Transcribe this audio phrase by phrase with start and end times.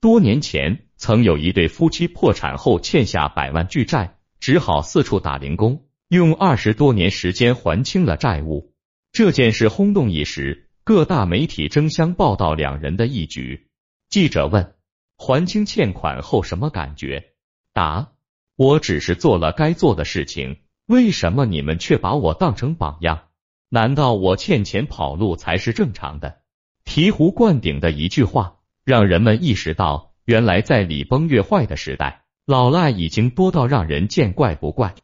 [0.00, 8.72] 多年前，曾有一对夫妻破产后欠下百万巨债，只好四处打零工，用二十多年时间还清了债务。
[9.10, 13.66] 这件事轰动一时，各大媒体争相报道两人的一举。
[14.08, 14.74] 记者问：
[15.16, 17.32] 还清欠款后什么感觉？
[17.72, 18.12] 答：
[18.54, 23.24] 我只是做了该做的事情，为什么你们却把我当成榜样？
[23.68, 26.42] 难道我欠钱跑路才是正常的？
[26.84, 28.57] 醍醐灌顶的一句话，
[28.88, 34.94] 让人们意识到，原来在礼崩乐坏的时代，老赖已经多到让人见怪不怪。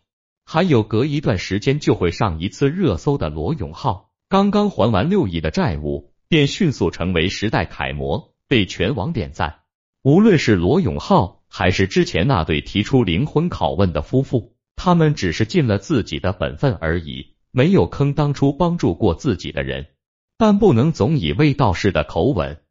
[0.47, 9.57] 还有隔一段时间就会上一次热搜的罗永浩，刚刚还完六亿的债务，便迅速成为时代楷模，被全网点赞。
[10.03, 17.35] 无论是罗永浩，还是之前那对提出灵魂拷问的夫妇，他们只是尽了自己的本分而已。
[17.51, 19.89] 没有坑当初帮助过自己的人，
[20.39, 22.63] 但不能总以卫道士的口吻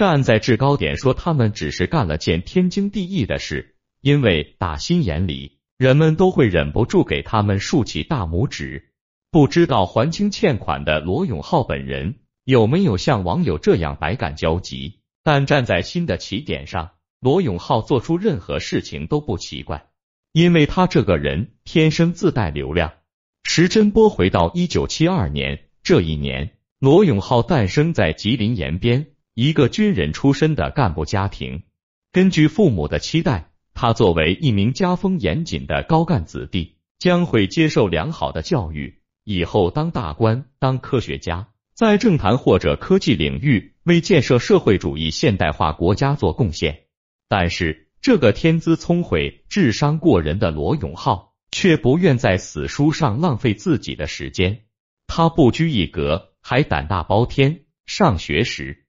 [0.00, 8.94] 站在制高点说他们只是干了件天经地义的事，因为打心眼里，人们都会忍不住给他们竖起大拇指。
[9.30, 15.00] 不知道还清欠款的罗永浩本人有没有像网友这样百感交集？
[15.22, 19.84] 但站在新的起点上，罗永浩做出任何事情都不奇怪，
[20.32, 22.94] 因为他这个人天生自带流量。
[23.42, 29.08] 时针拨回到一九七二年，这一年，罗永浩诞生在吉林延边
[29.40, 31.62] 一个军人出身的干部家庭。
[32.12, 46.80] 根据父母的期待，他作为一名家风严谨的高干子弟，将会接受良好的教育，以后当大官、当科学家，在政坛或者科技领域为建设社会主义现代化国家做贡献。
[47.26, 51.30] 但是，这个天资聪慧、智商过人的罗永浩。
[51.52, 54.66] 却不愿在死书上浪费自己的时间。
[55.08, 57.62] 他不拘一格，还胆大包天。
[57.86, 58.79] 上学时，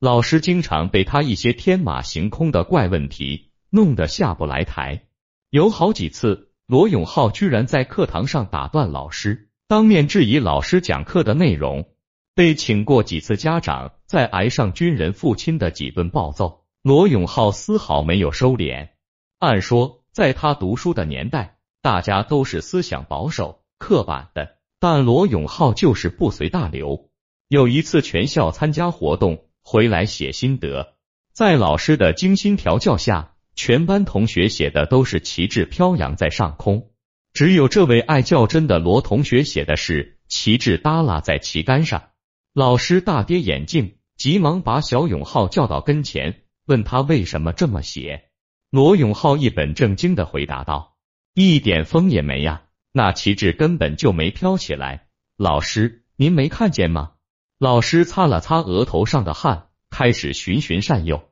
[0.00, 5.04] 老师经常被他一些天马行空的怪问题弄得下不来台。
[5.50, 11.88] 有好几次，罗永浩居然在课堂上打断老师，当面质疑老师讲课的内容。
[12.34, 18.88] 被请过几次家长，再挨上军人父亲的几顿暴揍，罗永浩丝毫没有收敛。
[19.38, 21.52] 按说，在他读书的年代。
[21.82, 27.10] 大家都是思想保守、刻板的，但罗永浩就是不随大流。
[27.48, 30.94] 有一次全校参加活动回来写心得，
[31.32, 36.90] 在老师的精心调教下，全班同学写的都是旗帜飘扬在上空，
[37.32, 42.10] 只有这位爱较真的罗同学写的是旗帜耷拉在旗杆上。
[42.52, 48.26] 老师大跌眼镜，急忙把小永浩叫到跟前，问他为什么这么写。
[48.70, 50.94] 罗永浩一本正经的回答道。
[51.34, 55.08] 一点风也没呀，那旗帜根本就没飘起来。
[55.36, 57.13] 老师，您没看见吗？
[57.58, 61.30] 老师擦了擦额头上的汗，开始循循善诱。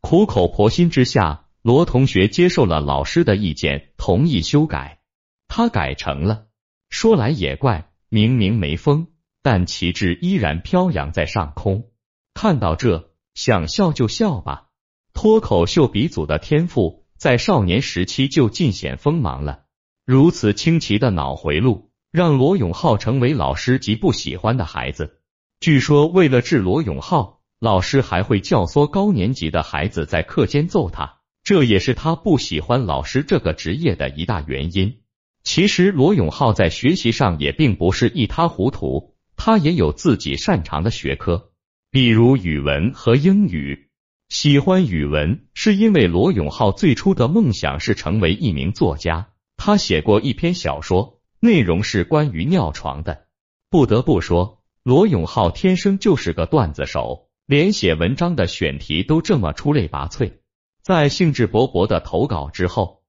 [0.00, 5.00] 苦口婆心之下，罗同学接受了老师的意见，同意修改。
[5.48, 6.46] 他改成了：
[6.90, 9.08] 说来也怪，明明没风，
[9.42, 11.90] 但旗帜依然飘扬在上空。
[12.34, 14.68] 看到这，想笑就笑吧。
[15.14, 17.02] 脱口秀鼻祖的天赋。
[17.22, 19.66] 在少年时期就尽显锋芒了。
[20.04, 25.21] 如此清奇的脑回路，让罗永浩成为老师极不喜欢的孩子。
[25.62, 35.02] 据说，为了治罗永浩，老师还会教唆高年级的孩子在课间揍他，这也是他不喜欢老师这个职业的一大原因。
[35.44, 41.52] 其实，罗永浩在学习上也并不是一塌糊涂，他也有自己擅长的学科，
[41.92, 43.88] 比如语文和英语。
[44.30, 53.26] 喜欢语文是因为罗永浩最初的梦想是成为一名作家，他写过一篇小说，内容是关于尿床的。
[53.70, 60.32] 不得不说，罗永浩天生就是个段子手，连写文章的选题都这么出类拔萃。
[60.82, 63.04] 在兴致勃勃的投稿之后，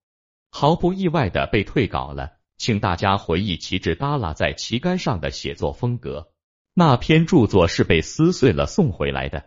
[0.51, 2.33] 毫不意外的被退稿了。
[2.57, 6.29] 请大家回忆旗帜耷拉在旗杆上的写作风格，
[6.75, 9.45] 那篇著作是被撕碎了送回来的。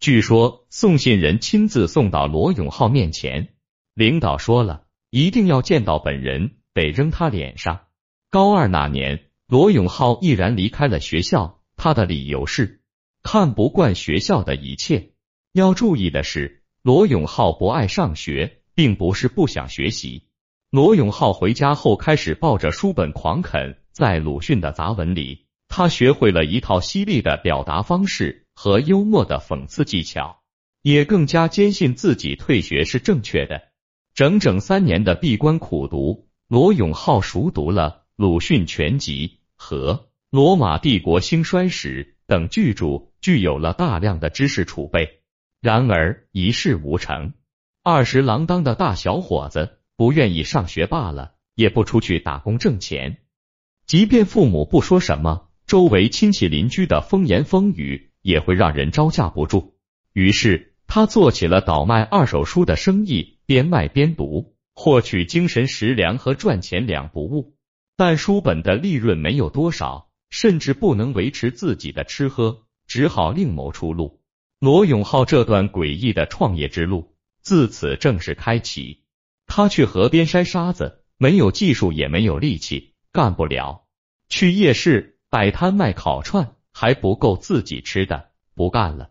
[0.00, 3.54] 据说送信人亲自送到罗永浩面前，
[3.94, 7.82] 领导说了，一定要见到本人，得扔他脸上。
[8.30, 12.82] 高二那年，罗永浩毅然离开了学校，他的理由是
[13.22, 15.12] 看不惯学校的一切。
[15.52, 20.24] 要注意的是，罗永浩不爱上学，并不是不想学习。
[20.70, 28.44] 罗永浩回家后开始抱着书本狂啃，在鲁迅的杂文里，他学会了一套犀利的表达方式。
[28.60, 30.42] 和幽默的讽刺技巧，
[30.82, 33.68] 也更加坚信自己退学是正确的。
[34.16, 39.94] 整整三年的闭关苦读，罗永浩熟读了鲁迅全集和
[40.30, 45.22] 《罗马帝国兴衰史》等巨著，具有了大量的知识储备。
[45.62, 47.32] 然而一事无成。
[47.82, 53.22] 二十郎当的大小伙子不愿意上学罢了，也不出去打工挣钱。
[53.86, 59.78] 即便父母不说什么，周围亲戚邻居的风言风语也会让人招架不住。
[60.12, 67.54] 于是他做起了倒卖二手书的生意，边卖边读，获取精神食粮和赚钱两不误。
[67.96, 74.20] 但书本的利润没有多少，甚至不能维持自己的吃喝，只好另谋出路。
[74.60, 79.04] 罗永浩这段诡异的创业之路自此正式开启。
[79.46, 83.86] 他去河边筛沙子，没有技术，也没有力气，干不了；
[84.28, 89.10] 去夜市摆摊卖烤串，还不够自己吃的，不干了；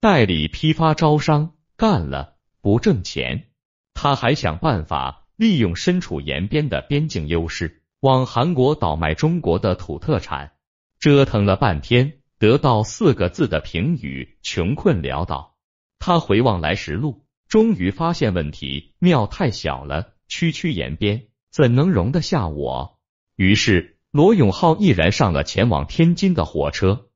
[0.00, 3.48] 代理批发招商，干了不挣钱。
[3.94, 7.82] 他还想办法利用身处延边的边境优势。
[8.00, 10.52] 往韩国倒卖中国的土特产，
[11.00, 15.54] 折腾了半天，得到四个字的评语：穷困潦倒。
[16.00, 22.98] 他回望来时路，终于发现问题：庙太小了，区区延边怎能容得下我？
[23.36, 27.06] 于是罗永浩毅然上了前往天津的火车。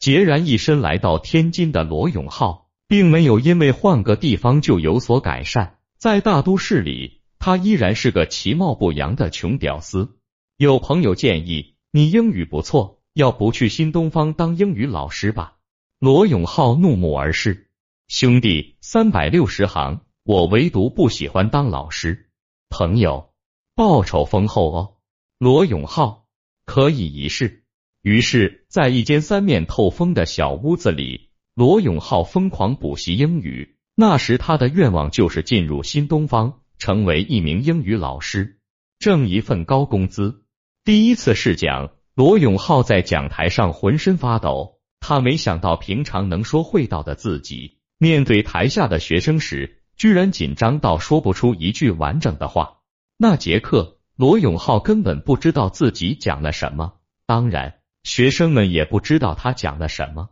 [0.00, 10.18] 孑然一身来到天津的罗永浩，并没有因为换个地方就有所改善，在大都市里，他依然是个其貌不扬的穷屌丝。
[10.56, 15.56] 有朋友建议你英语不错，要不去新东方当英语老师吧？
[15.98, 17.70] 罗永浩怒目而视，
[18.08, 22.28] 兄弟，三百六十行，我唯独不喜欢当老师。
[22.68, 23.32] 朋友，
[23.74, 24.96] 报酬丰厚哦。
[25.38, 26.26] 罗永浩
[26.66, 27.64] 可以一试。
[28.02, 33.78] 于是，在一间三面透风的小屋子里，罗永浩疯狂补习英语。
[33.94, 38.58] 那时他的愿望就是进入新东方，成为一名英语老师，
[38.98, 40.44] 挣一份高工资。
[40.84, 44.80] 第一次试讲，罗永浩在讲台上浑身发抖。
[45.00, 52.78] 他没想到，平常能说会道的自己，面对台下的学生时，居然紧张到说不出一句完整的话。
[53.18, 56.94] 那节课，罗永浩根本不知道自己讲了什么，
[57.26, 60.30] 当然，学生们也不知道他讲了什么。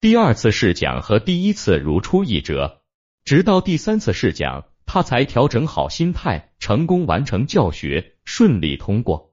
[0.00, 2.82] 第二次试讲和第一次如出一辙，
[3.24, 9.27] 直到第三次试讲，他才调整好心态，成功完成教学，顺利通过。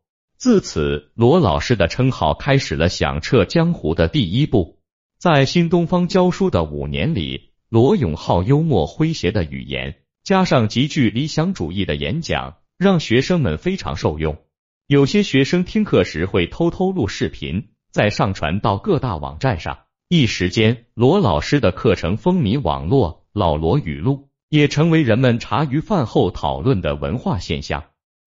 [0.46, 4.78] 自此，罗老师的称号开始了响彻江湖的第一步。
[5.18, 14.38] 在新东方教书的五年里，罗永浩幽默诙谐的语言，加上极具理想主义的演讲，让学生们非常受用。
[14.86, 19.80] 有些学生听课时会偷偷录视频，再上传到各大网站上。
[20.10, 27.86] 一时间，罗老师的课程风靡网络，老罗语录也成为人们茶余饭后讨论的文化现象。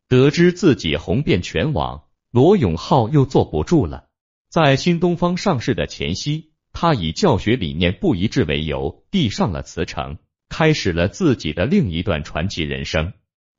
[0.08, 4.08] 得知自己红遍全网，罗永浩又坐不住了。
[4.50, 13.12] 在新东方上市的前夕，他以教学理念不一致为由，递上了辞呈，开始了自己的另一段传奇人生。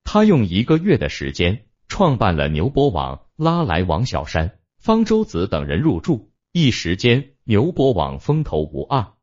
[0.03, 9.13] 他用一个月的时间创办了牛博网，拉来王小山、方舟子等人入驻，一时间牛博网风头无二，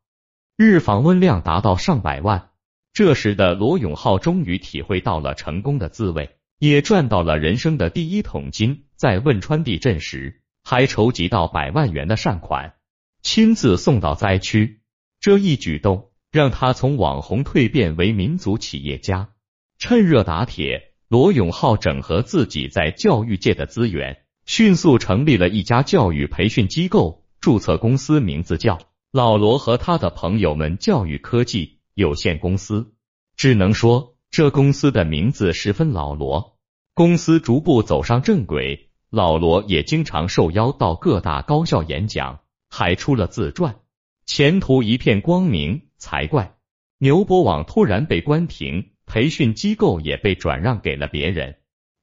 [0.57, 2.49] 日访问量达到上百万。
[2.93, 6.37] 这时的罗永浩终于体会到了成功的滋味。
[6.59, 12.73] 也赚到了人生的第一桶金，在汶川地震时还筹集到百万元的善款，
[13.21, 14.81] 亲自送到灾区。
[15.21, 19.29] 这一举动让他从网红蜕变为民族企业家。
[19.77, 28.79] 趁热打铁，罗永浩整合自己在教育界的资源，迅速成立了一家教育培训机构，注册公司名字叫
[29.11, 32.93] 老罗和他的朋友们教育科技有限公司。
[33.37, 34.15] 只能说。
[34.29, 36.59] 这公司的名字十分老罗，
[36.93, 38.86] 公司逐步走上正轨，
[39.17, 43.79] 老罗也经常受邀到各大高校演讲，还出了自传，
[44.27, 46.55] 前途一片光明才怪。
[46.99, 51.55] 牛博网突然被关停，培训机构也被转让给了别人，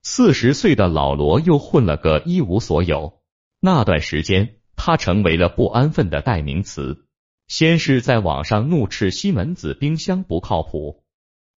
[0.02, 3.20] 四十岁的老罗又混了个一无所有。
[3.60, 7.06] 那段时间，他成为了不安分的代名词，
[7.46, 11.04] 先是在网上怒斥西门子冰箱不靠谱。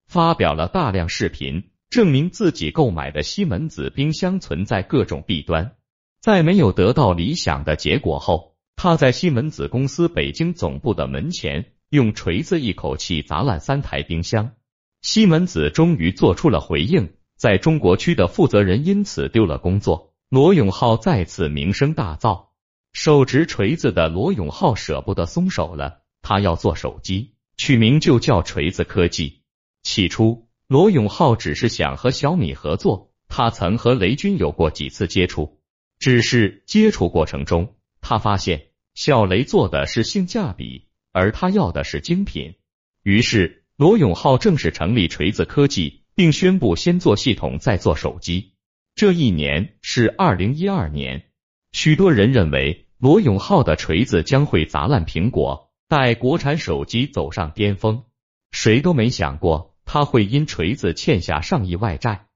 [0.06, 5.76] 发表了大量视频，证明自己购买的西门子冰箱存在各种弊端。
[6.20, 14.52] 在没有得到理想的结果后，他在西门子公司北京总部的门前用锤子一口气砸烂三台冰箱。
[15.00, 22.48] 西门子终于做出了回应，在中国区的负责人因此丢了工作，罗永浩再次名声大噪。
[22.92, 29.42] 手执锤子的罗永浩舍不得松手了，他要做手机，取名就叫锤子科技。
[29.84, 35.62] 起初，罗永浩只是想和小米合作，他曾和雷军有过几次接触，
[35.98, 42.56] 只是接触过程中，他发现小雷做的是性价比，而他要的是精品，
[43.02, 48.52] 于是罗永浩正式成立锤子科技，并宣布先做系统再做手机。
[48.94, 51.30] 这一年是二零一二年，
[51.72, 58.04] 许多人认为罗永浩的锤子将会砸烂苹果，带国产手机走上巅峰。
[58.50, 62.26] 谁都没想过他会因锤子欠下上亿外债，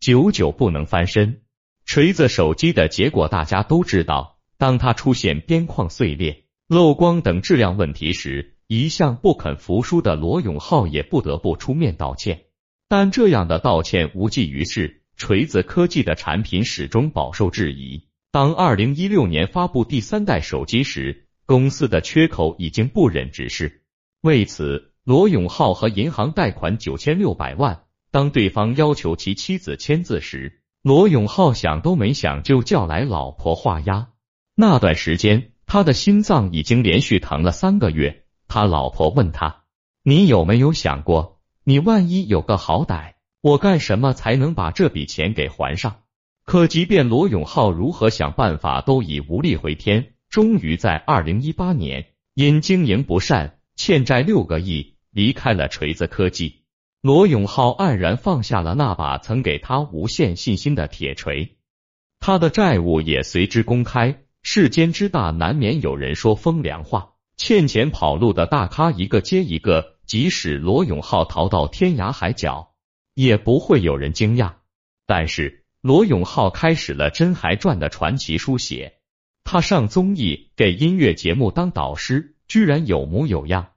[0.00, 1.42] 久久不能翻身。
[1.84, 12.44] 锤子手机的结果大家都知道，当他出现边框碎裂、漏光等质量问题时，一向不肯服输的罗永浩也不得不出面道歉。
[12.88, 18.08] 但这样的道歉无济于事，锤子科技的产品始终饱受质疑。
[18.30, 23.82] 当二零一六年发布第三代手机时，公司的缺口已经不忍直视。
[24.22, 27.84] 为此，罗永浩和银行贷款九千六百万。
[28.10, 34.08] 当对方要求其妻子签字时，罗永浩想都没想就叫来老婆画押。
[34.56, 38.24] 那段时间，他的心脏已经连续疼了三个月。
[38.48, 39.62] 他老婆问他
[40.02, 45.98] ：“你有没有想过，你万一有个好歹，我干什么才能把这笔钱给还上？”
[46.44, 50.14] 可即便罗永浩如何想办法，都已无力回天。
[50.28, 54.95] 终于在二零一八年，因经营不善，欠债六个亿。
[55.16, 56.60] 离开了锤子科技，
[57.00, 61.56] 罗永浩黯然放下了那把曾给他无限信心的铁锤，
[62.20, 64.24] 他的债务也随之公开。
[64.42, 72.74] 世间之大，难免有人说风凉话，欠钱跑路的大咖一个接一个，即使罗永浩逃到天涯海角，
[73.14, 74.56] 也不会有人惊讶。
[75.06, 78.98] 但是罗永浩开始了《真还传》的传奇书写，
[79.44, 83.68] 他上综艺，给音乐节目当导师，居然有模有样。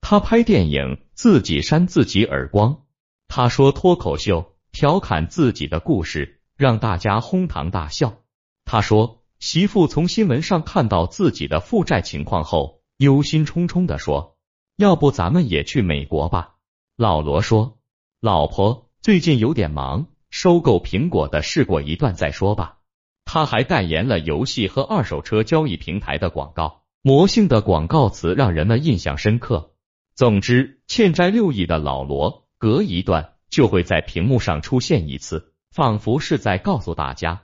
[0.00, 2.82] 他拍电影自己扇自己耳光，
[3.28, 8.18] 他说脱口秀调侃自己的故事让大家哄堂大笑。
[8.64, 14.36] 他说媳妇从新闻上看到自己的负债情况后，忧心忡忡的说
[14.76, 16.54] ：“要不咱们也去美国吧？”
[16.96, 17.78] 老罗说
[18.20, 22.78] ：“老婆最近有点忙，收购苹果的事过一段再说吧。”
[23.24, 29.72] 他还代言了游戏和二手车交易平台的广告，魔性的广告词让人们印象深刻。
[30.18, 37.42] 总之，欠债六亿的老罗，隔一段就会在屏幕上出现一次，仿佛是在告诉大家，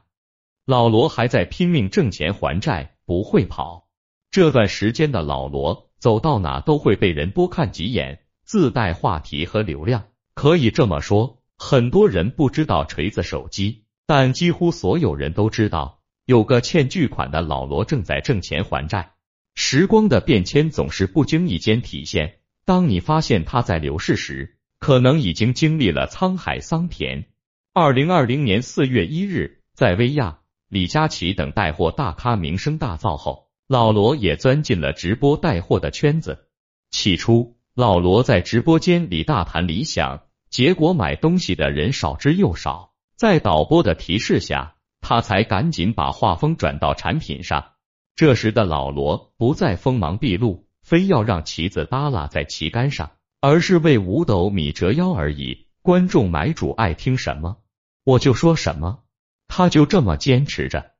[0.66, 3.86] 老罗还在拼命挣钱还债，不会跑。
[4.32, 10.06] 这段时间的老罗，走到哪都会被人多看几眼，自带话题和流量。
[10.34, 19.12] 可以这么说，很多人不知道锤子手机，但几乎所有人都知道，有个欠巨款的老罗正在挣钱还债。
[19.54, 22.40] 时光的变迁总是不经意间体现。
[22.64, 27.26] 当你发现它在流逝时，可能已经经历了沧海桑田。
[27.72, 36.48] 二零二零年四月一日，在薇娅、李佳琦等带货大咖名声大噪后，老罗也钻进了直播带货的圈子。
[36.90, 42.94] 起初，老罗在直播间里大谈理想，结果买东西的人少之又少。
[43.16, 47.72] 在导播的提示下，他才赶紧把画风转到产品上。
[48.16, 50.63] 这时的老罗不再锋芒毕露。
[50.84, 55.66] 非要让旗子耷拉在旗杆上，而是为五斗米折腰而已。
[55.80, 57.56] 观众买主爱听什么，
[58.04, 59.00] 我就说什么。
[59.48, 60.92] 他就这么坚持着。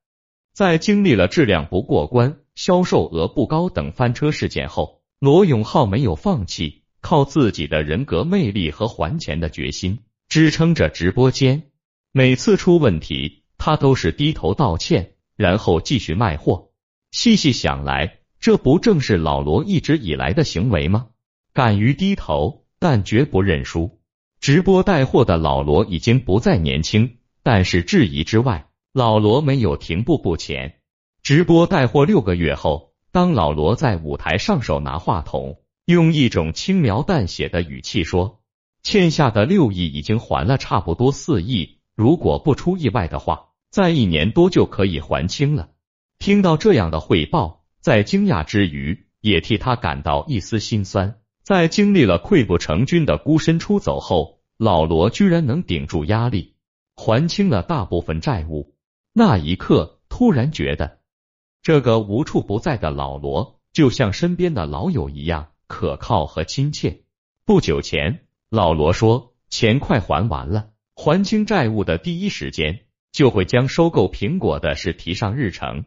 [0.54, 11.70] 在经历了质量不过关、销售额不高等翻车事件后，罗永浩没有放弃，靠自己的人格魅力和还钱的决心支撑着直播间。
[12.12, 16.70] 每次出问题，他都是低头道歉，然后继续卖货。
[17.10, 18.20] 细细想来。
[18.44, 21.06] 这不正是老罗一直以来的行为吗？
[21.54, 24.02] 敢于低头，但绝不认输。
[24.38, 30.74] 直播带货的老罗已经不再年轻，但是质疑之外，老罗没有停步不前。
[31.22, 38.42] 直播带货六个月后，当老罗在舞台上手拿话筒，用一种轻描淡写的语气说
[38.84, 45.70] ：“欠下的六亿已经还了差不多四亿，如果不出意外的话，在一年多就可以还清了。”
[46.20, 47.63] 听到这样的汇报。
[47.84, 51.20] 在惊讶之余，也替他感到一丝心酸。
[51.42, 56.54] 在经历了溃不成军的孤身出走后，老罗居然能顶住压力，
[56.96, 58.74] 还清了大部分债务。
[59.12, 61.00] 那一刻，突然觉得
[61.60, 67.02] 这个无处不在的老罗，就像身边的老友一样可靠和亲切。
[67.44, 75.84] 不久前，老罗说，钱快还完了，还清债务的第一时间，就会将收购苹果的事提上日程。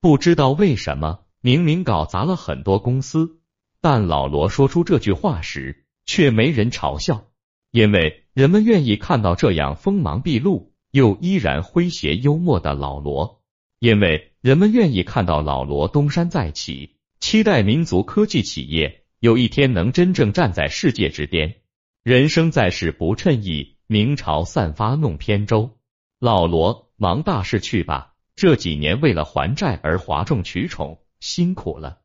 [0.00, 1.22] 不知道为什么。
[1.42, 3.40] 明明搞砸了很多公司，
[3.80, 7.28] 但老罗说出这句话时，却没人嘲笑，
[7.70, 13.42] 因为人们愿意看到这样锋芒毕露又依然诙谐幽默的老罗，
[13.78, 21.56] 因为人们愿意看到老罗东山再起，期待民族科技企业有一天能真正站在世界之巅。
[22.02, 25.78] 人生在世不称意，明朝散发弄扁舟。
[26.18, 31.99] 老罗，忙大事去吧，这几年为了还债而哗众取宠，辛苦了。